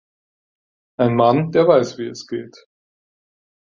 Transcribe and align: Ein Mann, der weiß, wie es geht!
Ein 0.97 1.15
Mann, 1.15 1.51
der 1.51 1.67
weiß, 1.67 1.99
wie 1.99 2.07
es 2.07 2.25
geht! 2.25 2.57